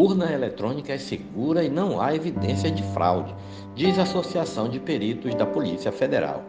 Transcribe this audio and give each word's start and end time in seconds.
Urna 0.00 0.32
eletrônica 0.32 0.94
é 0.94 0.96
segura 0.96 1.62
e 1.62 1.68
não 1.68 2.00
há 2.00 2.14
evidência 2.14 2.70
de 2.70 2.82
fraude, 2.94 3.34
diz 3.74 3.98
a 3.98 4.04
Associação 4.04 4.66
de 4.66 4.80
Peritos 4.80 5.34
da 5.34 5.44
Polícia 5.44 5.92
Federal. 5.92 6.42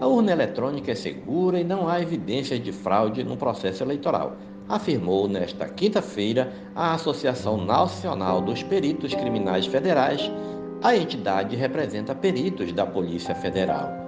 A 0.00 0.06
urna 0.06 0.32
eletrônica 0.32 0.90
é 0.90 0.94
segura 0.94 1.60
e 1.60 1.64
não 1.64 1.86
há 1.86 2.00
evidências 2.00 2.58
de 2.58 2.72
fraude 2.72 3.22
no 3.22 3.36
processo 3.36 3.82
eleitoral, 3.82 4.34
afirmou 4.66 5.28
nesta 5.28 5.68
quinta-feira 5.68 6.50
a 6.74 6.94
Associação 6.94 7.62
Nacional 7.62 8.40
dos 8.40 8.62
Peritos 8.62 9.14
Criminais 9.14 9.66
Federais. 9.66 10.32
A 10.82 10.96
entidade 10.96 11.56
representa 11.56 12.14
peritos 12.14 12.72
da 12.72 12.86
Polícia 12.86 13.34
Federal. 13.34 13.99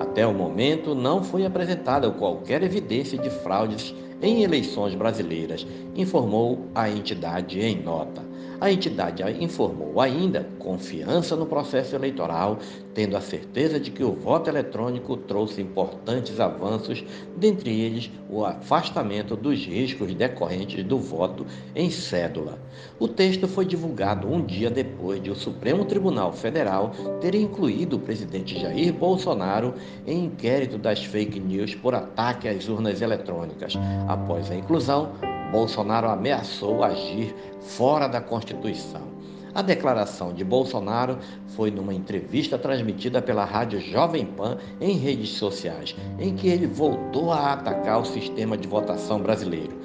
Até 0.00 0.26
o 0.26 0.32
momento, 0.32 0.94
não 0.94 1.22
foi 1.22 1.44
apresentada 1.44 2.10
qualquer 2.10 2.62
evidência 2.62 3.18
de 3.18 3.28
fraudes 3.28 3.94
em 4.22 4.42
eleições 4.42 4.94
brasileiras, 4.94 5.66
informou 5.94 6.70
a 6.74 6.88
entidade 6.88 7.60
em 7.60 7.82
nota. 7.82 8.29
A 8.60 8.70
entidade 8.70 9.22
informou 9.42 10.02
ainda 10.02 10.46
confiança 10.58 11.34
no 11.34 11.46
processo 11.46 11.96
eleitoral, 11.96 12.58
tendo 12.92 13.16
a 13.16 13.20
certeza 13.20 13.80
de 13.80 13.90
que 13.90 14.04
o 14.04 14.12
voto 14.12 14.50
eletrônico 14.50 15.16
trouxe 15.16 15.62
importantes 15.62 16.38
avanços, 16.38 17.02
dentre 17.34 17.70
eles 17.70 18.10
o 18.28 18.44
afastamento 18.44 19.34
dos 19.34 19.64
riscos 19.64 20.14
decorrentes 20.14 20.84
do 20.84 20.98
voto 20.98 21.46
em 21.74 21.90
cédula. 21.90 22.58
O 22.98 23.08
texto 23.08 23.48
foi 23.48 23.64
divulgado 23.64 24.28
um 24.28 24.44
dia 24.44 24.70
depois 24.70 25.22
de 25.22 25.30
o 25.30 25.34
Supremo 25.34 25.86
Tribunal 25.86 26.30
Federal 26.30 26.92
ter 27.18 27.34
incluído 27.34 27.96
o 27.96 28.00
presidente 28.00 28.60
Jair 28.60 28.92
Bolsonaro 28.92 29.72
em 30.06 30.26
inquérito 30.26 30.76
das 30.76 31.02
fake 31.02 31.40
news 31.40 31.74
por 31.74 31.94
ataque 31.94 32.46
às 32.46 32.68
urnas 32.68 33.00
eletrônicas. 33.00 33.72
Após 34.06 34.50
a 34.50 34.54
inclusão, 34.54 35.12
Bolsonaro 35.50 36.08
ameaçou 36.08 36.84
agir 36.84 37.34
fora 37.60 38.06
da 38.06 38.20
Constituição. 38.20 39.10
A 39.52 39.62
declaração 39.62 40.32
de 40.32 40.44
Bolsonaro 40.44 41.18
foi 41.48 41.72
numa 41.72 41.92
entrevista 41.92 42.56
transmitida 42.56 43.20
pela 43.20 43.44
rádio 43.44 43.80
Jovem 43.80 44.24
Pan 44.24 44.58
em 44.80 44.96
redes 44.96 45.30
sociais, 45.30 45.96
em 46.20 46.36
que 46.36 46.46
ele 46.46 46.68
voltou 46.68 47.32
a 47.32 47.54
atacar 47.54 48.00
o 48.00 48.04
sistema 48.04 48.56
de 48.56 48.68
votação 48.68 49.20
brasileiro, 49.20 49.76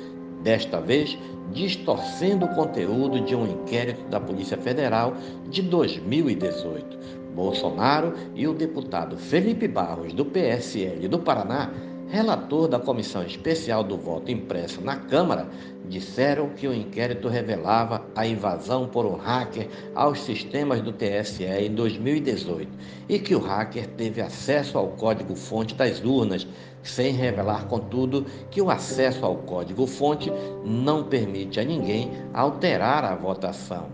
desta 0.43 0.80
vez 0.80 1.17
distorcendo 1.52 2.45
o 2.45 2.55
conteúdo 2.55 3.19
de 3.21 3.36
um 3.36 3.47
inquérito 3.47 4.08
da 4.09 4.19
Polícia 4.19 4.58
Federal 4.58 5.16
de 5.49 5.63
2018. 5.63 7.25
Bolsonaro 7.36 8.13
e 8.33 8.47
o 8.47 8.53
deputado 8.53 9.17
Felipe 9.17 9.67
Barros, 9.67 10.13
do 10.13 10.25
PSL 10.25 11.08
do 11.08 11.19
Paraná, 11.19 11.69
relator 12.09 12.67
da 12.67 12.80
Comissão 12.80 13.23
Especial 13.23 13.84
do 13.84 13.98
Voto 13.98 14.31
Impresso 14.31 14.81
na 14.81 14.95
Câmara, 14.95 15.48
disseram 15.88 16.50
que 16.50 16.67
o 16.67 16.73
inquérito 16.73 17.28
revelava 17.28 18.06
a 18.16 18.25
invasão 18.25 18.88
por 18.88 19.06
um 19.06 19.16
hacker 19.16 19.67
aos 19.94 20.20
sistemas 20.22 20.81
do 20.81 20.92
TSE 20.92 21.44
em 21.44 21.73
2018 21.73 22.70
e 23.09 23.20
que 23.20 23.36
o 23.36 23.39
hacker 23.39 23.88
teve 23.89 24.22
acesso 24.22 24.78
ao 24.78 24.89
código-fonte 24.89 25.76
das 25.76 26.03
urnas, 26.03 26.48
sem 26.81 27.14
revelar, 27.14 27.66
contudo, 27.67 28.26
que 28.52 28.61
o 28.61 28.70
acesso 28.70 29.26
ao 29.26 29.38
código-fonte 29.38 30.31
não 30.64 31.03
permite 31.03 31.59
a 31.59 31.64
ninguém 31.64 32.11
alterar 32.33 33.03
a 33.03 33.16
votação. 33.16 33.88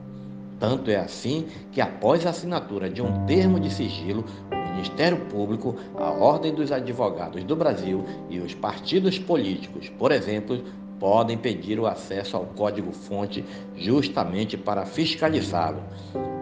Tanto 0.59 0.91
é 0.91 0.97
assim 0.97 1.47
que, 1.71 1.81
após 1.81 2.25
a 2.25 2.29
assinatura 2.29 2.89
de 2.89 3.01
um 3.01 3.25
termo 3.25 3.59
de 3.59 3.73
sigilo, 3.73 4.23
Ministério 4.71 5.17
Público, 5.25 5.75
a 5.97 6.09
Ordem 6.09 6.53
dos 6.53 6.71
Advogados 6.71 7.43
do 7.43 7.55
Brasil 7.55 8.03
e 8.29 8.39
os 8.39 8.53
partidos 8.53 9.19
políticos, 9.19 9.89
por 9.89 10.11
exemplo, 10.11 10.63
podem 10.99 11.37
pedir 11.37 11.79
o 11.79 11.87
acesso 11.87 12.37
ao 12.37 12.45
código-fonte 12.45 13.43
justamente 13.75 14.55
para 14.55 14.85
fiscalizá-lo. 14.85 15.81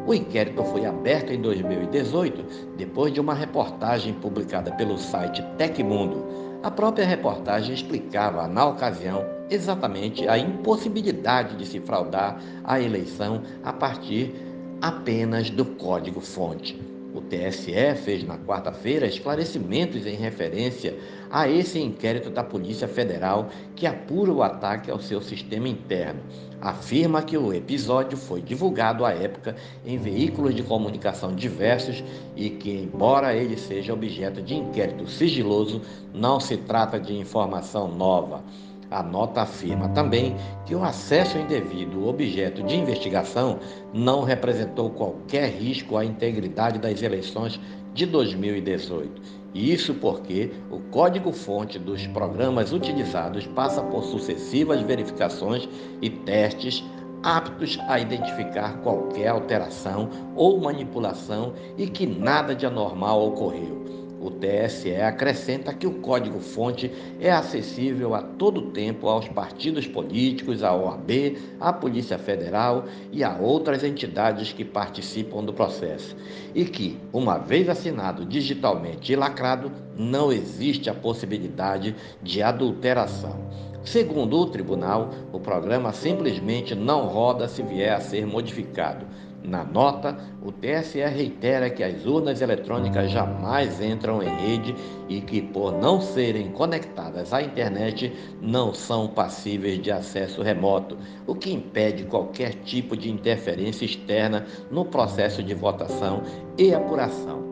O 0.06 0.14
inquérito 0.14 0.64
foi 0.66 0.86
aberto 0.86 1.32
em 1.32 1.42
2018, 1.42 2.76
depois 2.76 3.14
de 3.14 3.22
uma 3.22 3.34
reportagem 3.34 4.14
publicada 4.14 4.72
pelo 4.72 4.98
site 4.98 5.42
Tecmundo. 5.58 6.26
A 6.62 6.70
própria 6.70 7.06
reportagem 7.06 7.74
explicava, 7.74 8.48
na 8.48 8.66
ocasião, 8.66 9.24
exatamente 9.50 10.28
a 10.28 10.38
impossibilidade 10.38 11.56
de 11.56 11.66
se 11.66 11.80
fraudar 11.80 12.38
a 12.64 12.82
eleição 12.82 13.44
a 13.64 13.72
partir 13.72 14.36
apenas 14.82 15.50
do 15.50 15.64
código-fonte. 15.64 16.89
O 17.14 17.22
TSE 17.22 17.96
fez 18.04 18.24
na 18.24 18.38
quarta-feira 18.38 19.08
esclarecimentos 19.08 20.06
em 20.06 20.16
referência 20.16 20.96
a 21.32 21.48
esse 21.50 21.80
inquérito 21.80 22.30
da 22.30 22.44
Polícia 22.44 22.88
Federal 22.88 23.50
que 23.76 23.88
apura 23.88 24.32
o 24.32 24.44
ataque 24.44 24.92
ao 24.92 25.00
seu 25.00 25.20
sistema 25.20 25.68
interno. 25.68 26.22
Afirma 26.62 27.24
que 27.24 27.38
o 27.38 27.52
episódio 27.52 28.18
foi 28.18 28.42
divulgado 28.42 29.06
à 29.06 29.12
época 29.12 29.56
em 29.86 29.98
veículos 29.98 30.54
de 30.54 30.62
comunicação 30.62 31.34
diversos 31.34 32.04
e 32.36 32.50
que, 32.50 32.70
embora 32.70 33.34
ele 33.34 33.58
seja 33.58 33.94
objeto 33.94 34.42
de 34.42 34.56
inquérito 34.56 35.10
sigiloso, 35.10 35.82
não 36.14 36.40
se 36.40 36.58
trata 36.58 37.00
de 37.00 37.18
informação 37.18 37.88
nova. 37.88 38.44
A 38.92 39.04
nota 39.04 39.42
afirma 39.42 39.90
também 39.90 40.36
que 40.66 40.74
o 40.74 40.84
acesso 40.84 41.38
indevido 41.38 42.02
ao 42.02 42.08
objeto 42.08 42.64
de 42.64 42.76
investigação 42.76 43.60
não 43.94 44.24
representou 44.24 44.90
qualquer 44.90 45.50
risco 45.52 45.96
à 45.96 46.04
integridade 46.04 46.80
das 46.80 47.02
eleições 47.02 47.60
de 47.94 48.06
2018. 48.06 49.22
Isso 49.54 49.94
porque 49.96 50.52
o 50.72 50.80
código-fonte 50.92 51.78
dos 51.78 52.06
programas 52.08 52.72
utilizados 52.72 53.46
passa 53.48 53.82
por 53.82 54.04
sucessivas 54.04 54.82
verificações 54.82 55.68
e 56.02 56.10
testes 56.10 56.84
aptos 57.24 57.78
a 57.88 58.00
identificar 58.00 58.78
qualquer 58.82 59.28
alteração 59.28 60.10
ou 60.36 60.60
manipulação 60.60 61.54
e 61.78 61.88
que 61.88 62.06
nada 62.06 62.56
de 62.56 62.66
anormal 62.66 63.28
ocorreu. 63.28 63.84
O 64.22 64.30
TSE 64.30 64.96
acrescenta 64.96 65.74
que 65.74 65.88
o 65.88 66.02
código-fonte 66.02 66.92
é 67.22 67.32
acessível 67.32 68.14
a 68.14 68.22
todo 68.22 68.72
tempo 68.72 69.08
aos 69.08 69.30
partidos 69.30 69.88
políticos, 69.88 70.62
à 70.62 70.76
OAB, 70.76 71.38
à 71.60 71.72
Polícia 71.72 72.18
Federal 72.18 72.84
e 73.14 73.24
a 73.24 73.38
outras 73.38 73.82
entidades 73.82 74.52
que 74.52 74.66
participam 74.66 75.42
do 75.42 75.54
processo, 75.54 76.18
e 76.54 76.66
que, 76.66 76.98
uma 77.14 77.38
vez 77.38 77.70
assinado 77.70 78.26
digitalmente 78.26 79.14
e 79.14 79.16
lacrado, 79.16 79.72
não 79.98 80.34
existe 80.34 80.90
a 80.90 80.94
possibilidade 80.94 81.96
de 82.22 82.44
adulteração. 82.44 83.69
Segundo 83.90 84.40
o 84.40 84.46
tribunal, 84.46 85.10
o 85.34 85.40
programa 85.40 85.92
simplesmente 85.92 86.76
não 86.76 87.08
roda 87.08 87.48
se 87.48 87.64
vier 87.64 87.92
a 87.92 88.00
ser 88.00 88.24
modificado. 88.24 89.04
Na 89.44 89.64
nota, 89.64 90.16
o 90.44 90.52
TSE 90.52 91.04
reitera 91.06 91.72
que 91.72 91.84
as 91.84 92.06
urnas 92.06 92.40
eletrônicas 92.40 93.10
jamais 93.10 93.82
entram 93.82 94.22
em 94.22 94.30
rede 94.30 94.76
e 95.08 95.22
que, 95.22 95.42
por 95.42 95.72
não 95.72 96.00
serem 96.00 96.52
conectadas 96.52 97.34
à 97.34 97.42
internet, 97.42 98.14
não 98.40 98.76
são 98.76 99.08
passíveis 99.08 99.82
de 99.82 99.92
acesso 99.92 100.44
remoto, 100.44 100.96
o 101.26 101.34
que 101.34 101.52
impede 101.52 102.04
qualquer 102.04 102.54
tipo 102.64 102.96
de 102.96 103.10
interferência 103.10 103.86
externa 103.86 104.46
no 104.70 104.86
processo 104.86 105.42
de 105.42 105.56
votação 105.56 106.22
e 106.60 106.76
apuração. 106.76 107.49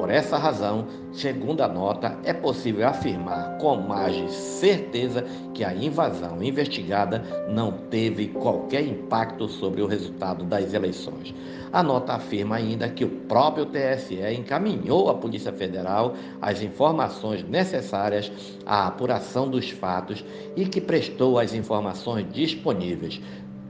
Por 0.00 0.08
essa 0.08 0.38
razão, 0.38 0.86
segundo 1.12 1.60
a 1.60 1.68
nota, 1.68 2.18
é 2.24 2.32
possível 2.32 2.88
afirmar 2.88 3.58
com 3.58 3.76
mais 3.76 4.32
certeza 4.32 5.26
que 5.52 5.62
a 5.62 5.74
invasão 5.74 6.42
investigada 6.42 7.22
não 7.50 7.70
teve 7.90 8.28
qualquer 8.28 8.82
impacto 8.82 9.46
sobre 9.46 9.82
o 9.82 9.86
resultado 9.86 10.42
das 10.46 10.72
eleições. 10.72 11.34
A 11.70 11.82
nota 11.82 12.14
afirma 12.14 12.56
ainda 12.56 12.88
que 12.88 13.04
o 13.04 13.10
próprio 13.10 13.66
TSE 13.66 14.18
encaminhou 14.34 15.10
à 15.10 15.14
Polícia 15.14 15.52
Federal 15.52 16.14
as 16.40 16.62
informações 16.62 17.46
necessárias 17.46 18.32
à 18.64 18.86
apuração 18.86 19.50
dos 19.50 19.68
fatos 19.68 20.24
e 20.56 20.64
que 20.64 20.80
prestou 20.80 21.38
as 21.38 21.52
informações 21.52 22.26
disponíveis, 22.32 23.20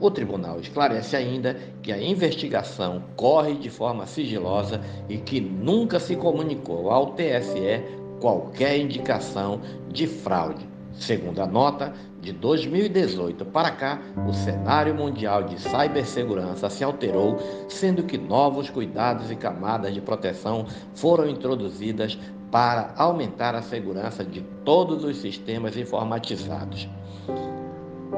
o 0.01 0.11
tribunal 0.11 0.59
esclarece 0.59 1.15
ainda 1.15 1.57
que 1.83 1.93
a 1.93 2.03
investigação 2.03 3.05
corre 3.15 3.55
de 3.55 3.69
forma 3.69 4.07
sigilosa 4.07 4.81
e 5.09 5.19
que 5.19 5.41
nunca 5.41 6.01
se 6.01 6.17
comunicou 6.17 6.91
ao 6.91 7.13
TSE 7.13 7.83
qualquer 8.19 8.79
indicação 8.79 9.61
de 9.89 10.07
fraude. 10.07 10.69
Segundo 10.95 11.41
a 11.41 11.47
nota, 11.47 11.93
de 12.21 12.33
2018 12.33 13.45
para 13.47 13.71
cá, 13.71 14.01
o 14.29 14.33
cenário 14.33 14.95
mundial 14.95 15.45
de 15.45 15.59
cibersegurança 15.61 16.69
se 16.69 16.85
alterou, 16.85 17.39
sendo 17.69 18.03
que 18.03 18.19
novos 18.19 18.69
cuidados 18.69 19.31
e 19.31 19.37
camadas 19.37 19.95
de 19.95 20.01
proteção 20.01 20.67
foram 20.95 21.29
introduzidas 21.29 22.19
para 22.51 22.93
aumentar 22.97 23.55
a 23.55 23.63
segurança 23.63 24.25
de 24.25 24.43
todos 24.65 25.05
os 25.05 25.19
sistemas 25.19 25.77
informatizados. 25.77 26.89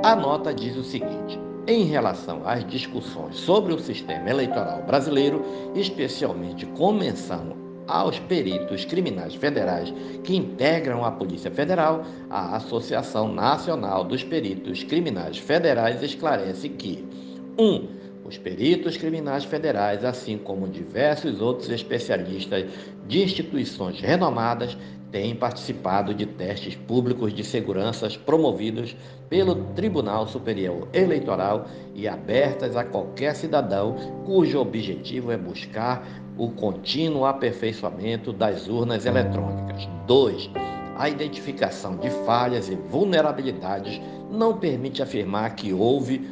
A 0.02 0.16
nota 0.16 0.52
diz 0.52 0.76
o 0.76 0.82
seguinte: 0.82 1.38
em 1.72 1.84
relação 1.84 2.42
às 2.44 2.64
discussões 2.66 3.36
sobre 3.36 3.72
o 3.72 3.78
sistema 3.78 4.28
eleitoral 4.28 4.82
brasileiro, 4.82 5.42
especialmente 5.74 6.66
com 6.66 6.92
menção 6.92 7.56
aos 7.88 8.18
peritos 8.18 8.84
criminais 8.84 9.34
federais 9.34 9.92
que 10.22 10.36
integram 10.36 11.04
a 11.04 11.10
Polícia 11.10 11.50
Federal, 11.50 12.04
a 12.30 12.56
Associação 12.56 13.32
Nacional 13.32 14.04
dos 14.04 14.22
Peritos 14.22 14.84
Criminais 14.84 15.38
Federais 15.38 16.02
esclarece 16.02 16.68
que 16.68 17.04
1. 17.58 17.64
Um, 17.64 18.01
os 18.32 18.38
peritos 18.38 18.96
criminais 18.96 19.44
federais, 19.44 20.04
assim 20.04 20.38
como 20.38 20.66
diversos 20.66 21.42
outros 21.42 21.68
especialistas 21.68 22.64
de 23.06 23.22
instituições 23.22 24.00
renomadas, 24.00 24.76
têm 25.10 25.36
participado 25.36 26.14
de 26.14 26.24
testes 26.24 26.74
públicos 26.74 27.34
de 27.34 27.44
segurança 27.44 28.08
promovidos 28.24 28.96
pelo 29.28 29.54
Tribunal 29.74 30.26
Superior 30.26 30.88
Eleitoral 30.94 31.66
e 31.94 32.08
abertas 32.08 32.74
a 32.74 32.84
qualquer 32.84 33.36
cidadão 33.36 33.96
cujo 34.24 34.58
objetivo 34.58 35.30
é 35.30 35.36
buscar 35.36 36.02
o 36.38 36.48
contínuo 36.48 37.26
aperfeiçoamento 37.26 38.32
das 38.32 38.66
urnas 38.66 39.04
eletrônicas. 39.04 39.86
2. 40.06 40.50
A 40.96 41.10
identificação 41.10 41.98
de 41.98 42.08
falhas 42.24 42.70
e 42.70 42.74
vulnerabilidades 42.74 44.00
não 44.30 44.56
permite 44.56 45.02
afirmar 45.02 45.54
que 45.54 45.74
houve 45.74 46.26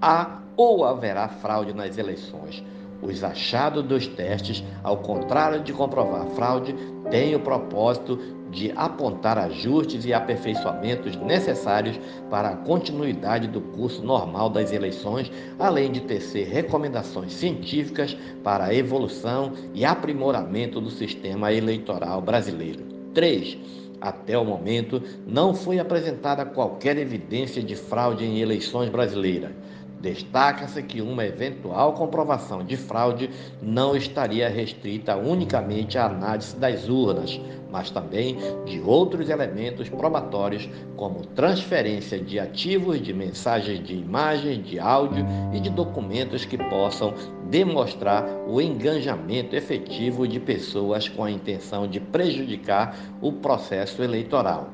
a 0.00 0.38
ou 0.56 0.84
haverá 0.84 1.28
fraude 1.28 1.72
nas 1.72 1.96
eleições. 1.98 2.64
Os 3.00 3.22
achados 3.22 3.84
dos 3.84 4.08
testes, 4.08 4.64
ao 4.82 4.96
contrário 4.96 5.62
de 5.62 5.72
comprovar 5.72 6.26
fraude, 6.30 6.74
têm 7.10 7.34
o 7.34 7.40
propósito 7.40 8.18
de 8.50 8.72
apontar 8.74 9.38
ajustes 9.38 10.04
e 10.04 10.12
aperfeiçoamentos 10.12 11.14
necessários 11.16 11.98
para 12.30 12.50
a 12.50 12.56
continuidade 12.56 13.46
do 13.46 13.60
curso 13.60 14.02
normal 14.02 14.50
das 14.50 14.72
eleições, 14.72 15.30
além 15.58 15.92
de 15.92 16.00
tecer 16.00 16.48
recomendações 16.48 17.32
científicas 17.34 18.16
para 18.42 18.64
a 18.64 18.74
evolução 18.74 19.52
e 19.74 19.84
aprimoramento 19.84 20.80
do 20.80 20.90
sistema 20.90 21.52
eleitoral 21.52 22.20
brasileiro. 22.20 22.84
3. 23.14 23.58
Até 24.00 24.38
o 24.38 24.44
momento, 24.44 25.02
não 25.26 25.54
foi 25.54 25.78
apresentada 25.78 26.44
qualquer 26.44 26.96
evidência 26.96 27.62
de 27.62 27.74
fraude 27.76 28.24
em 28.24 28.40
eleições 28.40 28.88
brasileiras. 28.88 29.50
Destaca-se 30.00 30.80
que 30.82 31.02
uma 31.02 31.24
eventual 31.24 31.92
comprovação 31.92 32.64
de 32.64 32.76
fraude 32.76 33.30
não 33.60 33.96
estaria 33.96 34.48
restrita 34.48 35.16
unicamente 35.16 35.98
à 35.98 36.06
análise 36.06 36.56
das 36.56 36.88
urnas, 36.88 37.40
mas 37.70 37.90
também 37.90 38.36
de 38.64 38.80
outros 38.80 39.28
elementos 39.28 39.88
probatórios, 39.88 40.68
como 40.96 41.26
transferência 41.26 42.18
de 42.18 42.38
ativos 42.38 43.02
de 43.02 43.12
mensagens 43.12 43.84
de 43.84 43.94
imagem, 43.94 44.62
de 44.62 44.78
áudio 44.78 45.26
e 45.52 45.58
de 45.58 45.68
documentos 45.68 46.44
que 46.44 46.56
possam 46.56 47.12
demonstrar 47.50 48.24
o 48.46 48.60
engajamento 48.60 49.56
efetivo 49.56 50.28
de 50.28 50.38
pessoas 50.38 51.08
com 51.08 51.24
a 51.24 51.30
intenção 51.30 51.88
de 51.88 51.98
prejudicar 51.98 52.96
o 53.20 53.32
processo 53.32 54.02
eleitoral. 54.02 54.70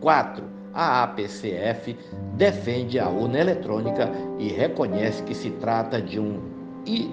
4 0.00 0.55
a 0.76 1.04
APCF 1.04 1.96
defende 2.34 2.98
a 2.98 3.08
urna 3.08 3.38
eletrônica 3.38 4.10
e 4.38 4.48
reconhece 4.48 5.22
que 5.22 5.34
se 5.34 5.50
trata 5.52 6.02
de 6.02 6.20
um 6.20 6.38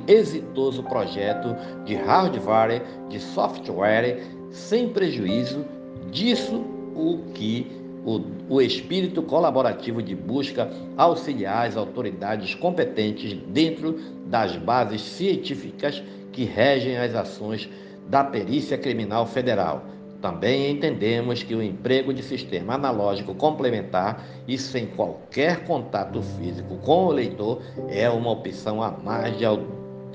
exitoso 0.06 0.84
projeto 0.84 1.56
de 1.86 1.96
hardware, 1.96 2.84
de 3.10 3.20
software, 3.20 4.22
sem 4.52 4.90
prejuízo 4.90 5.66
disso 6.12 6.64
o 6.94 7.20
que 7.34 7.82
o, 8.06 8.22
o 8.56 8.62
espírito 8.62 9.24
colaborativo 9.24 10.04
de 10.04 10.14
busca 10.14 10.70
auxiliar 10.98 11.66
as 11.66 11.78
autoridades 11.78 12.54
competentes 12.54 13.34
dentro 13.48 13.98
das 14.26 14.58
bases 14.58 15.02
científicas 15.02 16.04
que 16.34 16.44
regem 16.44 16.98
as 16.98 17.16
ações 17.16 17.70
da 18.10 18.26
Perícia 18.26 18.78
Criminal 18.78 19.26
Federal 19.26 19.86
também 20.24 20.72
entendemos 20.72 21.44
que 21.44 21.54
o 21.54 21.62
emprego 21.62 22.14
de 22.14 22.24
sistema 22.24 22.76
analógico 22.76 23.36
complementar 23.36 24.24
e 24.48 24.58
sem 24.58 24.88
qualquer 24.88 25.66
contato 25.66 26.22
físico 26.22 26.78
com 26.78 27.08
o 27.08 27.12
leitor 27.12 27.62
é 27.90 28.10
uma 28.10 28.32
opção 28.32 28.82
a 28.82 28.90
mais 28.90 29.38
de 29.38 29.44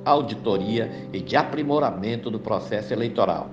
auditoria 0.06 0.90
e 1.12 1.20
de 1.20 1.36
aprimoramento 1.36 2.30
do 2.30 2.40
processo 2.40 2.90
eleitoral. 2.90 3.50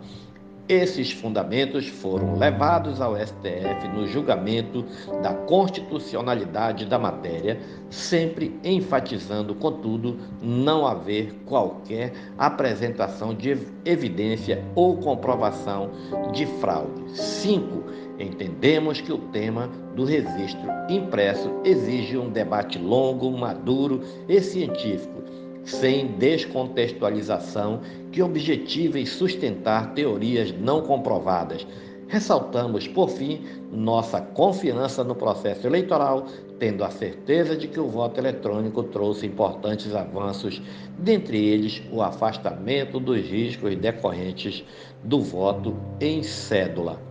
Esses 0.68 1.12
fundamentos 1.12 1.88
foram 1.88 2.40
levados 2.40 3.00
ao 3.00 3.16
STF 3.16 3.88
no 3.94 4.08
julgamento 4.08 4.84
da 5.22 5.32
constitucionalidade 5.32 6.88
da 6.88 6.98
matéria, 6.98 7.60
sempre 7.88 8.60
enfatizando, 8.64 9.54
contudo, 9.54 10.18
não 10.42 10.88
haver 10.88 11.36
qualquer 11.46 12.14
apresentação 12.36 13.32
de 13.32 13.56
evidência 13.86 14.66
ou 14.74 14.98
comprovação 14.98 15.92
de 16.34 16.48
fraude. 16.60 17.12
5. 17.16 17.84
Entendemos 18.18 19.00
que 19.00 19.14
o 19.14 19.20
tema 19.20 19.70
do 19.96 20.04
registro 20.04 20.68
impresso 20.90 21.52
exige 21.64 22.18
um 22.18 22.32
debate 22.32 22.80
longo, 22.80 23.30
maduro 23.30 24.02
e 24.28 24.42
científico 24.42 25.25
sem 25.66 26.08
descontextualização 26.08 27.82
que 28.12 28.22
objetivem 28.22 29.06
sustentar 29.06 29.94
teorias 29.94 30.52
não 30.52 30.82
comprovadas. 30.82 31.66
Ressaltamos, 32.08 32.88
por 32.88 33.10
fim, 33.10 33.42
nossa 33.72 34.22
confiança 34.22 35.04
no 35.04 35.16
processo 35.16 35.66
eleitoral, 35.66 36.28
tendo 36.60 36.84
a 36.84 36.92
certeza 36.92 37.58
de 37.58 37.68
que 37.68 37.80
o 37.80 37.88
voto 37.88 38.20
eletrônico 38.20 38.84
trouxe 38.84 39.26
importantes 39.26 39.94
avanços, 39.96 40.62
dentre 41.00 41.44
eles 41.44 41.82
o 41.92 42.04
afastamento 42.04 43.00
dos 43.00 43.22
riscos 43.22 43.76
decorrentes 43.76 44.64
do 45.04 45.20
voto 45.20 45.76
em 46.00 46.22
cédula. 46.22 47.02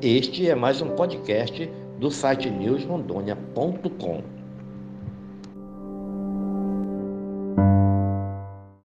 Este 0.00 0.48
é 0.48 0.54
mais 0.54 0.80
um 0.80 0.90
podcast 0.90 1.68
do 1.98 2.08
site 2.08 2.48
newsrondônia.com. 2.48 4.37